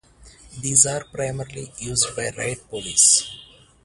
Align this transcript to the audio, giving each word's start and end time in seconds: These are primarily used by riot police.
These 0.59 0.87
are 0.87 1.03
primarily 1.03 1.71
used 1.77 2.15
by 2.15 2.31
riot 2.35 2.67
police. 2.71 3.29